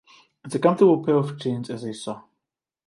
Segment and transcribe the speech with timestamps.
[0.43, 2.23] It's a comfortable pair of jeans as a song.